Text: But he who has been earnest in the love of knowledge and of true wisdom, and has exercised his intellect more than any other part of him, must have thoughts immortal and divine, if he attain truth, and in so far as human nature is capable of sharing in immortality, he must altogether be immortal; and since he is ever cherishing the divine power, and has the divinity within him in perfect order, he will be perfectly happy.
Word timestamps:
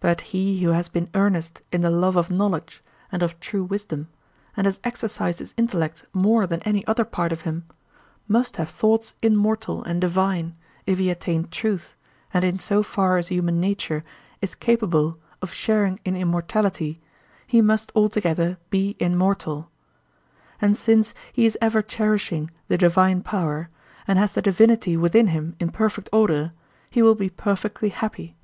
But 0.00 0.22
he 0.34 0.64
who 0.64 0.70
has 0.70 0.88
been 0.88 1.08
earnest 1.14 1.62
in 1.70 1.82
the 1.82 1.92
love 1.92 2.16
of 2.16 2.28
knowledge 2.28 2.82
and 3.12 3.22
of 3.22 3.38
true 3.38 3.62
wisdom, 3.62 4.08
and 4.56 4.66
has 4.66 4.80
exercised 4.82 5.38
his 5.38 5.54
intellect 5.56 6.04
more 6.12 6.44
than 6.44 6.60
any 6.62 6.84
other 6.88 7.04
part 7.04 7.30
of 7.30 7.42
him, 7.42 7.66
must 8.26 8.56
have 8.56 8.68
thoughts 8.68 9.14
immortal 9.22 9.84
and 9.84 10.00
divine, 10.00 10.56
if 10.86 10.98
he 10.98 11.08
attain 11.08 11.46
truth, 11.46 11.94
and 12.34 12.42
in 12.44 12.58
so 12.58 12.82
far 12.82 13.16
as 13.16 13.28
human 13.28 13.60
nature 13.60 14.02
is 14.42 14.56
capable 14.56 15.18
of 15.40 15.52
sharing 15.52 16.00
in 16.04 16.16
immortality, 16.16 17.00
he 17.46 17.62
must 17.62 17.92
altogether 17.94 18.58
be 18.70 18.96
immortal; 18.98 19.70
and 20.60 20.76
since 20.76 21.14
he 21.32 21.46
is 21.46 21.56
ever 21.60 21.80
cherishing 21.80 22.50
the 22.66 22.76
divine 22.76 23.22
power, 23.22 23.70
and 24.08 24.18
has 24.18 24.34
the 24.34 24.42
divinity 24.42 24.96
within 24.96 25.28
him 25.28 25.54
in 25.60 25.68
perfect 25.70 26.08
order, 26.12 26.50
he 26.90 27.02
will 27.02 27.14
be 27.14 27.30
perfectly 27.30 27.90
happy. 27.90 28.34